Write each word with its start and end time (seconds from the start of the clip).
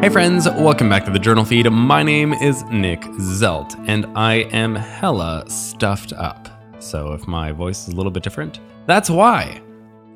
Hey 0.00 0.08
friends, 0.08 0.48
welcome 0.48 0.88
back 0.88 1.04
to 1.04 1.10
the 1.10 1.18
journal 1.18 1.44
feed. 1.44 1.70
My 1.70 2.02
name 2.02 2.32
is 2.32 2.62
Nick 2.70 3.02
Zelt, 3.02 3.78
and 3.86 4.06
I 4.16 4.46
am 4.50 4.74
hella 4.74 5.44
stuffed 5.46 6.14
up. 6.14 6.48
So 6.78 7.12
if 7.12 7.28
my 7.28 7.52
voice 7.52 7.86
is 7.86 7.92
a 7.92 7.96
little 7.98 8.10
bit 8.10 8.22
different, 8.22 8.60
that's 8.86 9.10
why. 9.10 9.60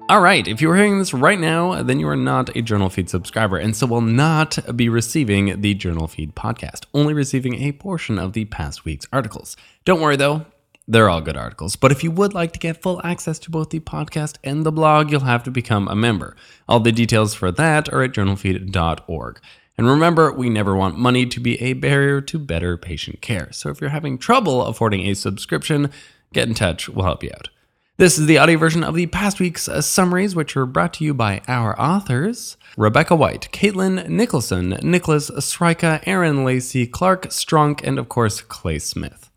All 0.09 0.23
right, 0.23 0.49
if 0.49 0.63
you 0.63 0.71
are 0.71 0.77
hearing 0.77 0.99
this 0.99 1.13
right 1.13 1.39
now, 1.39 1.83
then 1.83 2.01
you 2.01 2.09
are 2.09 2.17
not 2.17 2.57
a 2.57 2.63
journal 2.63 2.89
feed 2.89 3.11
subscriber, 3.11 3.59
and 3.59 3.77
so 3.77 3.87
will 3.87 4.01
not 4.01 4.59
be 4.75 4.89
receiving 4.89 5.61
the 5.61 5.75
journal 5.75 6.09
feed 6.09 6.35
podcast, 6.35 6.87
only 6.95 7.13
receiving 7.13 7.57
a 7.57 7.73
portion 7.73 8.19
of 8.19 8.33
the 8.33 8.47
past 8.47 8.87
week's 8.87 9.07
articles. 9.13 9.55
Don't 9.85 10.01
worry 10.01 10.17
though, 10.17 10.47
they're 10.89 11.11
all 11.11 11.21
good 11.21 11.37
articles. 11.37 11.77
But 11.77 11.93
if 11.93 12.03
you 12.03 12.11
would 12.11 12.33
like 12.33 12.53
to 12.53 12.59
get 12.59 12.81
full 12.81 13.03
access 13.05 13.39
to 13.41 13.51
both 13.51 13.69
the 13.69 13.81
podcast 13.81 14.37
and 14.43 14.65
the 14.65 14.73
blog, 14.73 15.11
you'll 15.11 15.21
have 15.21 15.45
to 15.45 15.51
become 15.51 15.89
a 15.89 15.95
member. 15.95 16.37
All 16.69 16.81
the 16.81 16.91
details 16.91 17.35
for 17.35 17.53
that 17.53 17.93
are 17.93 18.03
at 18.03 18.13
journalfeed.org. 18.13 19.41
And 19.77 19.89
remember, 19.89 20.33
we 20.33 20.49
never 20.49 20.77
want 20.77 20.99
money 20.99 21.27
to 21.27 21.41
be 21.41 21.61
a 21.61 21.73
barrier 21.73 22.21
to 22.21 22.39
better 22.39 22.77
patient 22.77 23.21
care. 23.21 23.51
So 23.53 23.71
if 23.71 23.81
you're 23.81 23.91
having 23.91 24.19
trouble 24.19 24.65
affording 24.65 25.07
a 25.07 25.15
subscription, 25.15 25.91
get 26.33 26.49
in 26.49 26.55
touch. 26.55 26.89
We'll 26.89 27.07
help 27.07 27.25
you 27.25 27.31
out. 27.35 27.49
This 27.97 28.19
is 28.19 28.27
the 28.27 28.39
audio 28.39 28.59
version 28.59 28.83
of 28.83 28.97
the 28.97 29.07
past 29.07 29.39
week's 29.39 29.69
uh, 29.69 29.81
summaries, 29.81 30.35
which 30.35 30.57
are 30.57 30.67
brought 30.67 30.95
to 30.95 31.05
you 31.05 31.15
by 31.15 31.43
our 31.47 31.81
authors 31.81 32.57
Rebecca 32.77 33.15
White, 33.15 33.49
Caitlin 33.53 34.09
Nicholson, 34.09 34.71
Nicholas 34.83 35.31
Sryka, 35.31 36.03
Aaron 36.05 36.45
Lacey, 36.45 36.89
Clark 36.89 37.27
Strunk, 37.27 37.83
and 37.85 37.99
of 37.99 38.09
course, 38.09 38.41
Clay 38.41 38.81
Smith. 38.81 39.31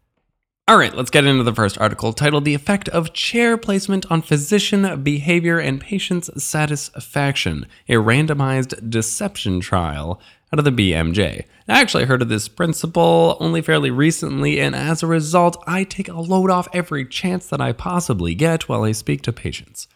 All 0.70 0.78
right, 0.78 0.94
let's 0.94 1.12
get 1.12 1.24
into 1.24 1.46
the 1.46 1.56
first 1.56 1.80
article 1.80 2.12
titled 2.12 2.44
The 2.44 2.54
Effect 2.54 2.90
of 2.90 3.14
Chair 3.14 3.56
Placement 3.56 4.06
on 4.12 4.22
Physician 4.22 5.02
Behavior 5.02 5.60
and 5.60 5.80
Patient's 5.80 6.44
Satisfaction, 6.44 7.68
a 7.88 7.94
randomized 7.94 8.90
deception 8.90 9.62
trial 9.62 10.20
out 10.52 10.60
of 10.60 10.66
the 10.66 10.72
BMJ. 10.72 11.46
I 11.70 11.82
actually 11.82 12.04
heard 12.04 12.22
of 12.22 12.28
this 12.28 12.50
principle 12.50 13.38
only 13.40 13.62
fairly 13.62 13.92
recently, 13.92 14.60
and 14.60 14.76
as 14.76 15.02
a 15.02 15.08
result, 15.08 15.64
I 15.66 15.86
take 15.86 16.10
a 16.10 16.20
load 16.20 16.50
off 16.50 16.68
every 16.74 17.06
chance 17.06 17.48
that 17.48 17.62
I 17.62 17.72
possibly 17.72 18.36
get 18.36 18.68
while 18.68 18.84
I 18.84 18.92
speak 18.92 19.22
to 19.22 19.32
patients. 19.32 19.88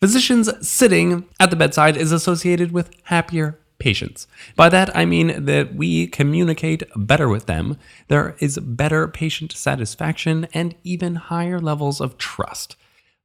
Physicians 0.00 0.66
sitting 0.66 1.26
at 1.38 1.50
the 1.50 1.56
bedside 1.56 1.98
is 1.98 2.10
associated 2.10 2.72
with 2.72 2.88
happier 3.02 3.58
patients. 3.78 4.26
By 4.54 4.68
that, 4.68 4.94
I 4.96 5.04
mean 5.04 5.44
that 5.44 5.74
we 5.74 6.06
communicate 6.06 6.82
better 6.96 7.28
with 7.28 7.46
them, 7.46 7.76
there 8.08 8.36
is 8.38 8.58
better 8.58 9.08
patient 9.08 9.52
satisfaction, 9.52 10.46
and 10.52 10.74
even 10.84 11.16
higher 11.16 11.58
levels 11.58 12.00
of 12.00 12.18
trust. 12.18 12.76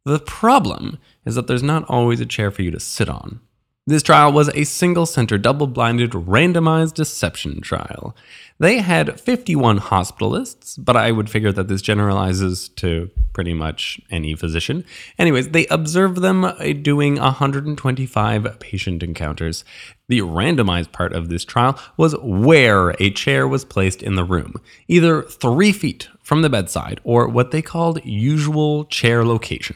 The 0.04 0.20
problem 0.20 0.98
is 1.26 1.36
that 1.36 1.48
there's 1.48 1.64
not 1.64 1.86
always 1.88 2.20
a 2.20 2.26
chair 2.26 2.52
for 2.52 2.64
you 2.64 2.72
to 2.72 2.80
sit 2.80 3.10
on. 3.10 3.40
This 3.88 4.04
trial 4.04 4.32
was 4.32 4.48
a 4.50 4.64
single 4.64 5.08
center, 5.08 5.40
double 5.40 5.66
blinded, 5.66 6.12
randomized 6.12 6.94
deception 6.94 7.62
trial. 7.62 8.16
They 8.60 8.78
had 8.78 9.20
51 9.20 9.80
hospitalists, 9.80 10.76
but 10.78 10.96
I 10.96 11.12
would 11.12 11.32
figure 11.32 11.52
that 11.52 11.68
this 11.68 11.82
generalizes 11.82 12.70
to 12.76 13.10
pretty 13.34 13.56
much 13.56 14.00
any 14.12 14.36
physician. 14.36 14.86
Anyways, 15.18 15.50
they 15.50 15.66
observed 15.68 16.18
them 16.18 16.46
uh, 16.46 16.54
doing 16.84 17.16
125 17.16 18.60
patient 18.60 19.02
encounters. 19.02 19.66
The 20.10 20.20
randomized 20.20 20.92
part 20.92 21.14
of 21.14 21.30
this 21.30 21.44
trial 21.44 21.80
was 21.98 22.16
where 22.22 22.92
a 23.00 23.10
chair 23.10 23.48
was 23.48 23.66
placed 23.66 24.04
in 24.04 24.14
the 24.14 24.24
room, 24.24 24.62
either 24.88 25.24
three 25.24 25.72
feet 25.72 26.08
from 26.22 26.44
the 26.44 26.52
bedside 26.52 27.02
or 27.04 27.28
what 27.28 27.50
they 27.50 27.64
called 27.64 28.06
usual 28.06 28.86
chair 28.86 29.26
location. 29.26 29.76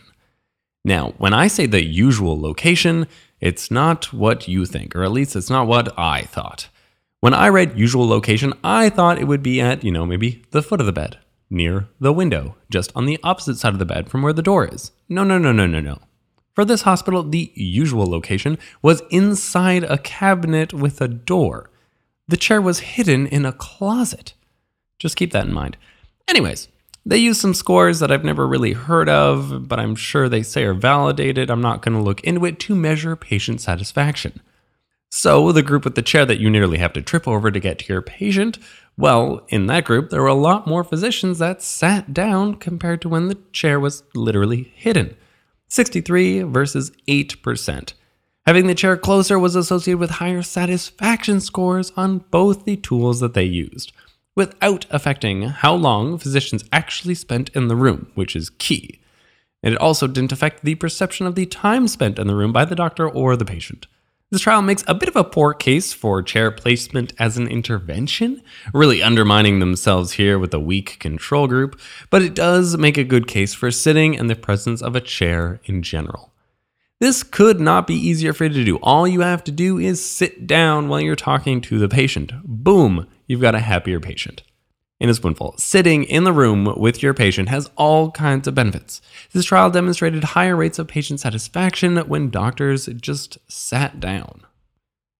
Now, 0.84 1.16
when 1.18 1.34
I 1.34 1.48
say 1.48 1.66
the 1.66 1.84
usual 1.84 2.40
location, 2.40 3.08
it's 3.46 3.70
not 3.70 4.12
what 4.12 4.48
you 4.48 4.66
think, 4.66 4.96
or 4.96 5.04
at 5.04 5.12
least 5.12 5.36
it's 5.36 5.52
not 5.52 5.68
what 5.68 5.94
I 6.00 6.24
thought. 6.24 6.68
When 7.20 7.36
I 7.36 7.50
read 7.50 7.78
usual 7.78 8.08
location, 8.08 8.54
I 8.64 8.90
thought 8.90 9.20
it 9.20 9.28
would 9.28 9.44
be 9.44 9.62
at, 9.62 9.84
you 9.84 9.92
know, 9.92 10.04
maybe 10.04 10.44
the 10.50 10.64
foot 10.64 10.80
of 10.80 10.88
the 10.88 10.92
bed, 10.92 11.20
near 11.48 11.88
the 12.00 12.12
window, 12.12 12.56
just 12.72 12.92
on 12.96 13.06
the 13.06 13.20
opposite 13.22 13.58
side 13.58 13.74
of 13.74 13.78
the 13.78 13.86
bed 13.86 14.10
from 14.10 14.24
where 14.24 14.34
the 14.34 14.42
door 14.42 14.68
is. 14.68 14.92
No, 15.08 15.24
no, 15.24 15.38
no, 15.38 15.52
no, 15.52 15.68
no, 15.68 15.80
no. 15.80 16.00
For 16.56 16.66
this 16.66 16.82
hospital, 16.82 17.22
the 17.22 17.52
usual 17.54 18.08
location 18.08 18.58
was 18.82 19.04
inside 19.12 19.84
a 19.84 20.00
cabinet 20.00 20.74
with 20.74 21.00
a 21.00 21.08
door. 21.08 21.70
The 22.28 22.38
chair 22.38 22.60
was 22.60 22.80
hidden 22.80 23.28
in 23.28 23.46
a 23.46 23.54
closet. 23.54 24.34
Just 24.98 25.18
keep 25.18 25.32
that 25.34 25.46
in 25.46 25.54
mind. 25.54 25.78
Anyways, 26.28 26.68
they 27.06 27.18
use 27.18 27.40
some 27.40 27.54
scores 27.54 28.00
that 28.00 28.12
I've 28.12 28.24
never 28.24 28.48
really 28.48 28.74
heard 28.74 29.10
of, 29.10 29.68
but 29.68 29.80
I'm 29.80 29.96
sure 29.96 30.28
they 30.28 30.42
say 30.42 30.64
are 30.64 30.74
validated. 30.74 31.52
I'm 31.52 31.62
not 31.62 31.82
going 31.82 31.96
to 31.96 32.02
look 32.02 32.22
into 32.22 32.46
it 32.46 32.60
to 32.62 32.76
measure 32.76 33.16
patient 33.16 33.62
satisfaction. 33.62 34.42
So, 35.12 35.52
the 35.52 35.62
group 35.62 35.86
with 35.86 35.96
the 35.96 36.02
chair 36.02 36.26
that 36.26 36.40
you 36.40 36.50
nearly 36.50 36.80
have 36.80 36.94
to 36.94 37.02
trip 37.02 37.28
over 37.28 37.52
to 37.52 37.60
get 37.60 37.80
to 37.80 37.94
your 37.94 38.02
patient, 38.02 38.58
well, 38.98 39.46
in 39.50 39.68
that 39.68 39.86
group, 39.86 40.10
there 40.10 40.22
were 40.22 40.28
a 40.28 40.34
lot 40.34 40.68
more 40.68 40.84
physicians 40.84 41.40
that 41.40 41.62
sat 41.62 42.14
down 42.14 42.56
compared 42.56 43.02
to 43.04 43.10
when 43.10 43.28
the 43.28 43.38
chair 43.52 43.80
was 43.80 44.04
literally 44.14 44.74
hidden 44.76 45.16
63 45.68 46.42
versus 46.44 46.92
8%. 47.08 47.94
Having 48.46 48.68
the 48.68 48.76
chair 48.76 48.98
closer 48.98 49.40
was 49.40 49.56
associated 49.56 50.00
with 50.00 50.12
higher 50.12 50.42
satisfaction 50.42 51.40
scores 51.40 51.92
on 51.96 52.20
both 52.32 52.66
the 52.66 52.78
tools 52.78 53.20
that 53.20 53.34
they 53.34 53.44
used 53.44 53.92
without 54.36 54.86
affecting 54.90 55.44
how 55.44 55.74
long 55.74 56.18
physicians 56.18 56.66
actually 56.72 57.16
spent 57.16 57.50
in 57.50 57.68
the 57.68 57.76
room, 57.76 58.12
which 58.16 58.36
is 58.36 58.50
key. 58.50 59.00
And 59.64 59.74
it 59.74 59.82
also 59.82 60.08
didn't 60.08 60.32
affect 60.32 60.64
the 60.64 60.76
perception 60.76 61.26
of 61.26 61.36
the 61.36 61.46
time 61.46 61.88
spent 61.88 62.20
in 62.20 62.28
the 62.28 62.36
room 62.36 62.54
by 62.54 62.66
the 62.66 62.76
doctor 62.76 63.10
or 63.10 63.36
the 63.36 63.46
patient. 63.46 63.88
This 64.32 64.42
trial 64.42 64.62
makes 64.62 64.84
a 64.88 64.94
bit 64.96 65.08
of 65.08 65.16
a 65.16 65.24
poor 65.24 65.54
case 65.54 65.94
for 65.94 66.22
chair 66.22 66.52
placement 66.52 67.14
as 67.20 67.38
an 67.38 67.48
intervention, 67.48 68.42
really 68.74 69.02
undermining 69.02 69.60
themselves 69.60 70.14
here 70.14 70.38
with 70.38 70.54
a 70.54 70.60
weak 70.60 70.98
control 71.00 71.48
group, 71.48 71.80
but 72.10 72.22
it 72.22 72.34
does 72.34 72.78
make 72.78 72.98
a 72.98 73.04
good 73.04 73.28
case 73.28 73.54
for 73.54 73.72
sitting 73.72 74.14
in 74.14 74.28
the 74.28 74.36
presence 74.36 74.82
of 74.82 74.96
a 74.96 75.02
chair 75.02 75.62
in 75.66 75.84
general. 75.84 76.34
This 77.00 77.24
could 77.24 77.60
not 77.60 77.88
be 77.88 77.94
easier 77.94 78.34
for 78.34 78.46
you 78.46 78.50
to 78.50 78.64
do. 78.64 78.78
All 78.78 79.08
you 79.08 79.22
have 79.22 79.44
to 79.46 79.52
do 79.52 79.78
is 79.78 80.04
sit 80.04 80.48
down 80.48 80.88
while 80.88 81.02
you're 81.02 81.16
talking 81.16 81.62
to 81.62 81.78
the 81.78 81.90
patient. 81.90 82.32
Boom, 82.44 83.08
you've 83.28 83.42
got 83.42 83.56
a 83.56 83.60
happier 83.60 84.00
patient. 84.00 84.44
In 84.98 85.10
a 85.10 85.14
spoonful, 85.14 85.56
sitting 85.58 86.06
in 86.06 86.24
the 86.24 86.32
room 86.32 86.74
with 86.78 87.04
your 87.04 87.14
patient 87.14 87.50
has 87.50 87.70
all 87.76 88.12
kinds 88.12 88.48
of 88.48 88.56
benefits. 88.56 89.02
This 89.34 89.44
trial 89.44 89.70
demonstrated 89.70 90.24
higher 90.24 90.56
rates 90.56 90.80
of 90.80 90.88
patient 90.88 91.20
satisfaction 91.20 91.98
when 91.98 92.30
doctors 92.30 92.86
just 92.86 93.38
sat 93.52 94.00
down. 94.00 94.42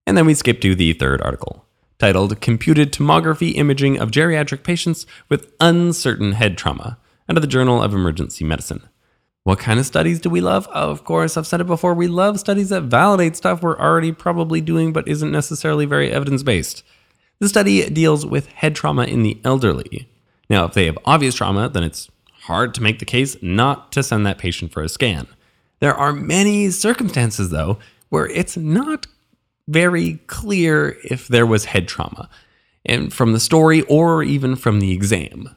And 0.06 0.16
then 0.16 0.24
we 0.24 0.32
skip 0.32 0.62
to 0.62 0.74
the 0.74 0.94
third 0.94 1.20
article, 1.20 1.66
titled 1.98 2.40
Computed 2.40 2.90
Tomography 2.90 3.54
Imaging 3.54 3.98
of 3.98 4.10
Geriatric 4.10 4.62
Patients 4.62 5.04
with 5.28 5.52
Uncertain 5.60 6.32
Head 6.32 6.56
Trauma, 6.56 6.98
out 7.28 7.36
of 7.36 7.42
the 7.42 7.48
Journal 7.48 7.82
of 7.82 7.92
Emergency 7.92 8.44
Medicine. 8.44 8.88
What 9.42 9.58
kind 9.58 9.78
of 9.78 9.86
studies 9.86 10.20
do 10.20 10.30
we 10.30 10.40
love? 10.40 10.66
Of 10.68 11.04
course, 11.04 11.36
I've 11.36 11.46
said 11.46 11.60
it 11.60 11.66
before, 11.66 11.92
we 11.92 12.08
love 12.08 12.40
studies 12.40 12.70
that 12.70 12.82
validate 12.84 13.36
stuff 13.36 13.62
we're 13.62 13.78
already 13.78 14.10
probably 14.10 14.60
doing 14.60 14.92
but 14.92 15.06
isn't 15.06 15.30
necessarily 15.30 15.84
very 15.84 16.10
evidence 16.10 16.42
based. 16.42 16.82
The 17.38 17.48
study 17.48 17.88
deals 17.90 18.24
with 18.24 18.46
head 18.46 18.74
trauma 18.74 19.04
in 19.04 19.22
the 19.22 19.38
elderly. 19.44 20.08
Now, 20.48 20.64
if 20.64 20.74
they 20.74 20.86
have 20.86 20.98
obvious 21.04 21.34
trauma, 21.34 21.68
then 21.68 21.82
it's 21.82 22.10
hard 22.42 22.74
to 22.74 22.82
make 22.82 22.98
the 22.98 23.04
case 23.04 23.36
not 23.42 23.92
to 23.92 24.02
send 24.02 24.24
that 24.26 24.38
patient 24.38 24.72
for 24.72 24.82
a 24.82 24.88
scan. 24.88 25.26
There 25.80 25.94
are 25.94 26.12
many 26.12 26.70
circumstances, 26.70 27.50
though, 27.50 27.78
where 28.08 28.26
it's 28.28 28.56
not 28.56 29.06
very 29.68 30.14
clear 30.28 30.96
if 31.04 31.28
there 31.28 31.46
was 31.46 31.66
head 31.66 31.88
trauma, 31.88 32.30
and 32.84 33.12
from 33.12 33.32
the 33.32 33.40
story 33.40 33.82
or 33.82 34.22
even 34.22 34.56
from 34.56 34.80
the 34.80 34.92
exam. 34.92 35.50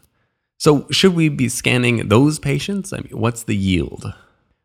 So, 0.57 0.88
should 0.89 1.16
we 1.16 1.29
be 1.29 1.47
scanning 1.47 2.09
those 2.09 2.39
patients? 2.39 2.91
I 2.91 2.97
mean, 2.97 3.18
what's 3.18 3.44
the 3.44 3.56
yield? 3.56 4.13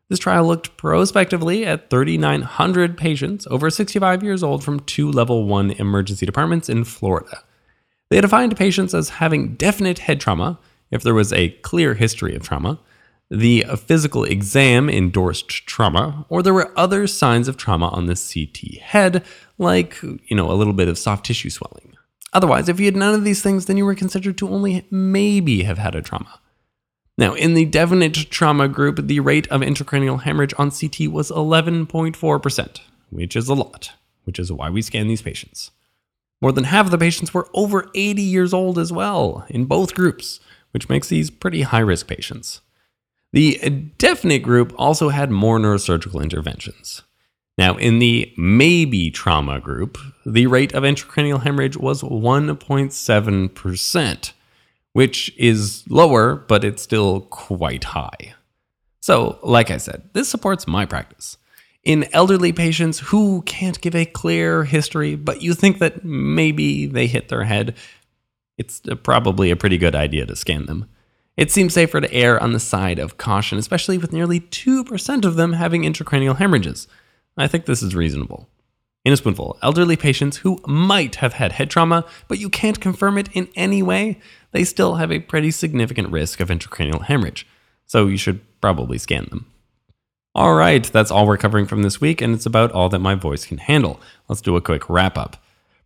This 0.09 0.19
trial 0.19 0.45
looked 0.45 0.77
prospectively 0.77 1.65
at 1.65 1.89
3,900 1.89 2.95
patients 2.95 3.47
over 3.49 3.69
65 3.69 4.23
years 4.23 4.43
old 4.43 4.63
from 4.63 4.81
two 4.81 5.11
level 5.11 5.45
1 5.45 5.71
emergency 5.71 6.25
departments 6.25 6.69
in 6.69 6.83
Florida. 6.83 7.43
They 8.09 8.21
defined 8.21 8.55
patients 8.55 8.93
as 8.93 9.09
having 9.09 9.55
definite 9.55 9.99
head 9.99 10.19
trauma 10.19 10.59
if 10.91 11.01
there 11.01 11.15
was 11.15 11.33
a 11.33 11.49
clear 11.49 11.95
history 11.95 12.35
of 12.35 12.43
trauma, 12.43 12.79
the 13.31 13.65
physical 13.87 14.23
exam 14.23 14.89
endorsed 14.89 15.49
trauma, 15.65 16.25
or 16.29 16.43
there 16.43 16.53
were 16.53 16.71
other 16.77 17.07
signs 17.07 17.47
of 17.47 17.57
trauma 17.57 17.87
on 17.87 18.05
the 18.05 18.15
CT 18.15 18.79
head, 18.81 19.23
like, 19.57 19.99
you 20.03 20.35
know, 20.35 20.51
a 20.51 20.53
little 20.53 20.73
bit 20.73 20.87
of 20.87 20.99
soft 20.99 21.25
tissue 21.25 21.49
swelling. 21.49 21.97
Otherwise, 22.33 22.69
if 22.69 22.79
you 22.79 22.85
had 22.85 22.95
none 22.95 23.15
of 23.15 23.23
these 23.23 23.41
things, 23.41 23.65
then 23.65 23.77
you 23.77 23.85
were 23.85 23.95
considered 23.95 24.37
to 24.37 24.49
only 24.49 24.85
maybe 24.91 25.63
have 25.63 25.79
had 25.79 25.95
a 25.95 26.01
trauma. 26.01 26.39
Now, 27.17 27.33
in 27.33 27.53
the 27.53 27.65
definite 27.65 28.29
trauma 28.29 28.67
group, 28.67 29.07
the 29.07 29.21
rate 29.21 29.47
of 29.47 29.61
intracranial 29.61 30.23
hemorrhage 30.23 30.53
on 30.57 30.69
CT 30.69 31.11
was 31.11 31.31
11.4%, 31.31 32.79
which 33.09 33.35
is 33.35 33.47
a 33.47 33.53
lot, 33.53 33.91
which 34.25 34.37
is 34.37 34.51
why 34.51 34.69
we 34.69 34.81
scan 34.81 35.07
these 35.07 35.21
patients. 35.21 35.71
More 36.41 36.51
than 36.51 36.65
half 36.65 36.87
of 36.87 36.91
the 36.91 36.97
patients 36.97 37.33
were 37.33 37.47
over 37.53 37.89
80 37.95 38.21
years 38.21 38.53
old 38.53 38.77
as 38.77 38.91
well, 38.91 39.45
in 39.49 39.63
both 39.65 39.95
groups, 39.95 40.41
which 40.71 40.89
makes 40.89 41.07
these 41.07 41.29
pretty 41.29 41.61
high 41.61 41.79
risk 41.79 42.07
patients. 42.07 42.59
The 43.31 43.57
definite 43.97 44.39
group 44.39 44.73
also 44.77 45.07
had 45.09 45.31
more 45.31 45.57
neurosurgical 45.57 46.21
interventions. 46.21 47.03
Now, 47.57 47.77
in 47.77 47.99
the 47.99 48.33
maybe 48.35 49.09
trauma 49.09 49.61
group, 49.61 49.97
the 50.25 50.47
rate 50.47 50.73
of 50.73 50.83
intracranial 50.83 51.43
hemorrhage 51.43 51.77
was 51.77 52.01
1.7%, 52.01 54.31
which 54.95 55.29
is 55.37 55.83
lower, 55.89 56.37
but 56.37 56.63
it's 56.63 56.81
still 56.81 57.19
quite 57.19 57.83
high. 57.83 58.33
So, 59.01 59.37
like 59.43 59.69
I 59.69 59.75
said, 59.75 60.09
this 60.13 60.29
supports 60.29 60.67
my 60.67 60.85
practice. 60.85 61.35
In 61.83 62.07
elderly 62.13 62.53
patients 62.53 62.99
who 62.99 63.41
can't 63.41 63.81
give 63.81 63.93
a 63.93 64.05
clear 64.05 64.63
history, 64.63 65.15
but 65.15 65.41
you 65.41 65.53
think 65.53 65.79
that 65.79 66.05
maybe 66.05 66.85
they 66.85 67.07
hit 67.07 67.27
their 67.27 67.43
head, 67.43 67.75
it's 68.57 68.81
probably 69.03 69.51
a 69.51 69.57
pretty 69.57 69.77
good 69.77 69.95
idea 69.95 70.25
to 70.27 70.35
scan 70.35 70.65
them. 70.65 70.87
It 71.35 71.51
seems 71.51 71.73
safer 71.73 71.99
to 71.99 72.13
err 72.13 72.41
on 72.41 72.53
the 72.53 72.59
side 72.61 72.97
of 72.97 73.17
caution, 73.17 73.57
especially 73.57 73.97
with 73.97 74.13
nearly 74.13 74.39
2% 74.39 75.25
of 75.25 75.35
them 75.35 75.51
having 75.51 75.83
intracranial 75.83 76.37
hemorrhages. 76.37 76.87
I 77.37 77.49
think 77.49 77.65
this 77.65 77.83
is 77.83 77.95
reasonable. 77.95 78.47
In 79.05 79.13
a 79.13 79.17
spoonful, 79.17 79.59
elderly 79.61 79.97
patients 79.97 80.37
who 80.37 80.57
might 80.65 81.17
have 81.17 81.33
had 81.33 81.51
head 81.51 81.69
trauma, 81.69 82.05
but 82.27 82.39
you 82.39 82.49
can't 82.49 82.81
confirm 82.81 83.19
it 83.19 83.29
in 83.33 83.49
any 83.55 83.83
way, 83.83 84.19
they 84.55 84.63
still 84.63 84.95
have 84.95 85.11
a 85.11 85.19
pretty 85.19 85.51
significant 85.51 86.09
risk 86.11 86.39
of 86.39 86.47
intracranial 86.47 87.03
hemorrhage. 87.03 87.45
So 87.85 88.07
you 88.07 88.15
should 88.15 88.39
probably 88.61 88.97
scan 88.97 89.25
them. 89.29 89.51
All 90.33 90.55
right, 90.55 90.83
that's 90.83 91.11
all 91.11 91.27
we're 91.27 91.37
covering 91.37 91.65
from 91.65 91.83
this 91.83 91.99
week, 91.99 92.21
and 92.21 92.33
it's 92.33 92.45
about 92.45 92.71
all 92.71 92.87
that 92.89 92.99
my 92.99 93.15
voice 93.15 93.45
can 93.45 93.57
handle. 93.57 93.99
Let's 94.29 94.41
do 94.41 94.55
a 94.55 94.61
quick 94.61 94.89
wrap 94.89 95.17
up. 95.17 95.35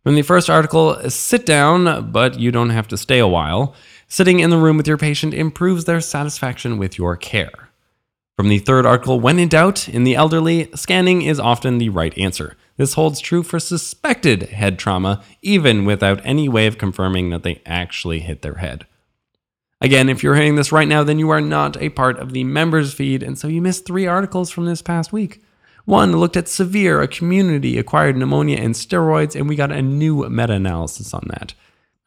From 0.04 0.14
the 0.14 0.22
first 0.22 0.48
article, 0.48 1.10
sit 1.10 1.44
down, 1.44 2.12
but 2.12 2.38
you 2.38 2.52
don't 2.52 2.70
have 2.70 2.86
to 2.88 2.96
stay 2.96 3.18
a 3.18 3.26
while. 3.26 3.74
Sitting 4.06 4.38
in 4.38 4.50
the 4.50 4.56
room 4.56 4.76
with 4.76 4.86
your 4.86 4.96
patient 4.96 5.34
improves 5.34 5.84
their 5.84 6.00
satisfaction 6.00 6.78
with 6.78 6.96
your 6.96 7.16
care. 7.16 7.70
From 8.36 8.48
the 8.48 8.58
third 8.58 8.86
article, 8.86 9.20
when 9.20 9.38
in 9.38 9.48
doubt, 9.48 9.88
in 9.88 10.04
the 10.04 10.14
elderly, 10.14 10.70
scanning 10.74 11.22
is 11.22 11.38
often 11.38 11.78
the 11.78 11.88
right 11.88 12.16
answer. 12.16 12.56
This 12.80 12.94
holds 12.94 13.20
true 13.20 13.42
for 13.42 13.60
suspected 13.60 14.44
head 14.44 14.78
trauma, 14.78 15.22
even 15.42 15.84
without 15.84 16.22
any 16.24 16.48
way 16.48 16.66
of 16.66 16.78
confirming 16.78 17.28
that 17.28 17.42
they 17.42 17.60
actually 17.66 18.20
hit 18.20 18.40
their 18.40 18.54
head. 18.54 18.86
Again, 19.82 20.08
if 20.08 20.22
you're 20.22 20.34
hearing 20.34 20.54
this 20.54 20.72
right 20.72 20.88
now, 20.88 21.04
then 21.04 21.18
you 21.18 21.28
are 21.28 21.42
not 21.42 21.76
a 21.76 21.90
part 21.90 22.18
of 22.18 22.32
the 22.32 22.42
members 22.42 22.94
feed, 22.94 23.22
and 23.22 23.38
so 23.38 23.48
you 23.48 23.60
missed 23.60 23.84
three 23.84 24.06
articles 24.06 24.48
from 24.48 24.64
this 24.64 24.80
past 24.80 25.12
week. 25.12 25.42
One 25.84 26.12
looked 26.12 26.38
at 26.38 26.48
severe 26.48 27.02
a 27.02 27.06
community 27.06 27.76
acquired 27.76 28.16
pneumonia 28.16 28.56
and 28.56 28.74
steroids, 28.74 29.36
and 29.36 29.46
we 29.46 29.56
got 29.56 29.72
a 29.72 29.82
new 29.82 30.26
meta 30.30 30.54
analysis 30.54 31.12
on 31.12 31.26
that. 31.26 31.52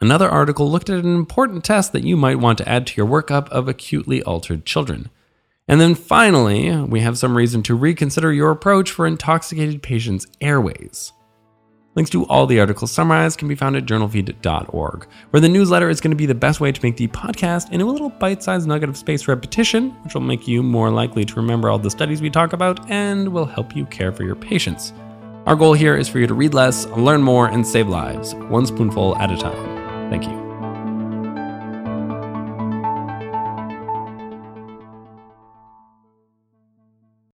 Another 0.02 0.28
article 0.28 0.72
looked 0.72 0.90
at 0.90 1.06
an 1.06 1.14
important 1.14 1.64
test 1.64 1.94
that 1.94 2.04
you 2.04 2.18
might 2.18 2.40
want 2.40 2.58
to 2.58 2.68
add 2.68 2.88
to 2.88 2.98
your 2.98 3.06
workup 3.06 3.48
of 3.50 3.68
acutely 3.68 4.24
altered 4.24 4.66
children. 4.66 5.12
And 5.68 5.80
then 5.80 5.96
finally, 5.96 6.76
we 6.84 7.00
have 7.02 7.18
some 7.18 7.38
reason 7.38 7.64
to 7.64 7.76
reconsider 7.76 8.34
your 8.34 8.52
approach 8.52 8.92
for 8.92 9.08
intoxicated 9.08 9.82
patients' 9.82 10.28
airways. 10.42 11.14
Links 11.96 12.10
to 12.10 12.26
all 12.26 12.48
the 12.48 12.60
articles 12.60 12.92
summarized 12.92 13.38
can 13.38 13.48
be 13.48 13.56
found 13.56 13.76
at 13.76 13.86
journalfeed.org, 13.86 15.08
where 15.30 15.42
the 15.42 15.50
newsletter 15.50 15.90
is 15.90 16.02
going 16.02 16.12
to 16.12 16.18
be 16.18 16.26
the 16.26 16.34
best 16.34 16.60
way 16.60 16.72
to 16.72 16.84
make 16.84 16.98
the 16.98 17.08
podcast 17.10 17.72
into 17.72 17.86
a 17.86 17.92
little 17.92 18.10
bite 18.10 18.42
sized 18.42 18.68
nugget 18.68 18.90
of 18.90 18.98
spaced 18.98 19.28
repetition, 19.28 19.92
which 20.04 20.16
will 20.16 20.22
make 20.22 20.48
you 20.48 20.64
more 20.64 20.90
likely 20.90 21.24
to 21.24 21.36
remember 21.36 21.70
all 21.70 21.78
the 21.78 21.92
studies 21.92 22.22
we 22.22 22.32
talk 22.32 22.54
about 22.54 22.90
and 22.90 23.30
will 23.30 23.46
help 23.46 23.76
you 23.76 23.86
care 23.86 24.12
for 24.12 24.24
your 24.24 24.36
patients. 24.36 24.92
Our 25.46 25.56
goal 25.56 25.74
here 25.74 25.96
is 25.96 26.10
for 26.10 26.20
you 26.20 26.28
to 26.28 26.34
read 26.34 26.54
less, 26.54 26.88
learn 26.88 27.22
more, 27.22 27.48
and 27.48 27.68
save 27.68 27.88
lives, 27.88 28.34
one 28.36 28.66
spoonful 28.66 29.16
at 29.18 29.32
a 29.32 29.38
time. 29.38 30.10
Thank 30.10 30.26
you. 30.26 30.43